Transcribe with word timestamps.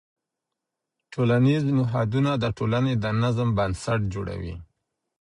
ټولنیز 1.13 1.63
نهادونه 1.77 2.31
د 2.43 2.45
ټولنې 2.57 2.93
د 3.03 3.05
نظم 3.21 3.49
بنسټ 3.57 3.99
جوړوي. 4.13 4.55